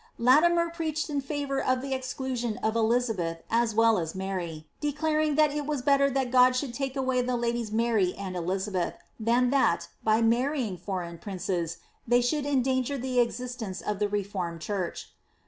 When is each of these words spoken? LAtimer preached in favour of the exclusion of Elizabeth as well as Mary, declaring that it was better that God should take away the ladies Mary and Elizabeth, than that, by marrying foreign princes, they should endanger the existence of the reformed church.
LAtimer 0.19 0.73
preached 0.73 1.11
in 1.11 1.21
favour 1.21 1.61
of 1.63 1.83
the 1.83 1.93
exclusion 1.93 2.57
of 2.63 2.75
Elizabeth 2.75 3.43
as 3.51 3.75
well 3.75 3.99
as 3.99 4.15
Mary, 4.15 4.65
declaring 4.79 5.35
that 5.35 5.51
it 5.53 5.67
was 5.67 5.83
better 5.83 6.09
that 6.09 6.31
God 6.31 6.55
should 6.55 6.73
take 6.73 6.95
away 6.95 7.21
the 7.21 7.35
ladies 7.35 7.71
Mary 7.71 8.15
and 8.15 8.35
Elizabeth, 8.35 8.95
than 9.19 9.51
that, 9.51 9.89
by 10.03 10.19
marrying 10.19 10.75
foreign 10.75 11.19
princes, 11.19 11.77
they 12.07 12.19
should 12.19 12.47
endanger 12.47 12.97
the 12.97 13.19
existence 13.19 13.79
of 13.79 13.99
the 13.99 14.09
reformed 14.09 14.59
church. 14.61 15.11